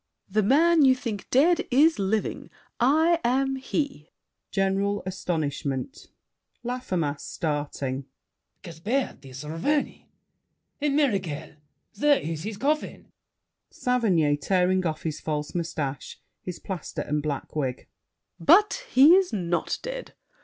The 0.27 0.41
man 0.41 0.83
You 0.83 0.95
think 0.95 1.21
is 1.21 1.27
dead 1.29 1.67
is 1.69 1.99
living. 1.99 2.49
I 2.79 3.19
am 3.23 3.57
he! 3.57 4.09
[General 4.49 5.03
astonishment. 5.05 6.07
LAFFEMAS 6.63 7.21
(starting). 7.21 8.05
Gaspard 8.63 9.21
de 9.21 9.31
Saverny! 9.31 10.09
A 10.81 10.89
miracle! 10.89 11.51
There 11.93 12.19
is 12.19 12.41
his 12.41 12.57
coffin. 12.57 13.11
SAVERNY 13.69 14.37
(tearing 14.37 14.87
off 14.87 15.03
his 15.03 15.19
false 15.19 15.53
mustache, 15.53 16.17
his 16.41 16.57
plaster, 16.57 17.03
and 17.03 17.21
black 17.21 17.55
wig). 17.55 17.87
But 18.39 18.83
he 18.89 19.13
is 19.13 19.31
not 19.31 19.77
dead! 19.83 20.15